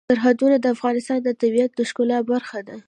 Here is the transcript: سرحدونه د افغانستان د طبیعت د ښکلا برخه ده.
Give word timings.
سرحدونه 0.09 0.55
د 0.59 0.65
افغانستان 0.75 1.17
د 1.23 1.29
طبیعت 1.41 1.71
د 1.75 1.79
ښکلا 1.89 2.19
برخه 2.31 2.59
ده. 2.67 2.75